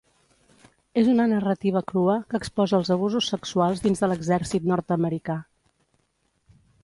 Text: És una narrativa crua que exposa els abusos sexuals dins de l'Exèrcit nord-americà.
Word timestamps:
És 1.01 1.09
una 1.11 1.27
narrativa 1.33 1.83
crua 1.91 2.15
que 2.31 2.39
exposa 2.39 2.79
els 2.79 2.89
abusos 2.97 3.29
sexuals 3.33 3.85
dins 3.85 4.03
de 4.05 4.09
l'Exèrcit 4.13 4.67
nord-americà. 4.71 5.37